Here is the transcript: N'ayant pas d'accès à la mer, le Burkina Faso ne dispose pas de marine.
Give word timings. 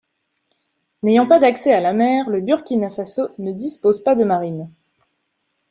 N'ayant 1.03 1.27
pas 1.27 1.37
d'accès 1.37 1.73
à 1.73 1.79
la 1.79 1.93
mer, 1.93 2.27
le 2.27 2.41
Burkina 2.41 2.89
Faso 2.89 3.27
ne 3.37 3.51
dispose 3.51 4.03
pas 4.03 4.15
de 4.15 4.23
marine. 4.23 4.67